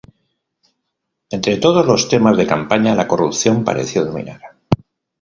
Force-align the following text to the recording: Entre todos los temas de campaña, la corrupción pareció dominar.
Entre 1.29 1.57
todos 1.57 1.85
los 1.85 2.09
temas 2.09 2.35
de 2.35 2.47
campaña, 2.47 2.95
la 2.95 3.07
corrupción 3.07 3.63
pareció 3.63 4.03
dominar. 4.03 4.41